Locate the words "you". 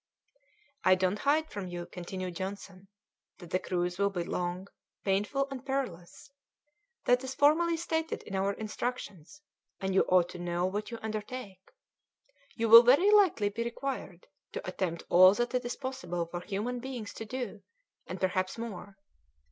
1.67-1.85, 9.93-10.01, 10.89-10.97, 12.55-12.67